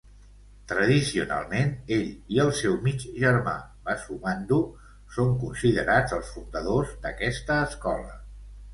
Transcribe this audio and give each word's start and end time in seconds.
Tradicionalment, 0.69 1.69
ell 1.97 2.07
i 2.37 2.39
el 2.45 2.49
seu 2.61 2.79
mig 2.89 3.05
germà 3.25 3.55
Vasubandhu 3.91 4.61
son 5.21 5.33
considerats 5.47 6.21
els 6.21 6.35
fundadors 6.39 7.01
d'aquesta 7.07 7.65
escola. 7.73 8.23